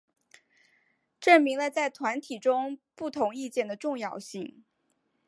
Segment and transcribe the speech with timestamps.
[1.19, 4.63] 证明了在团体中不同意见的重要性。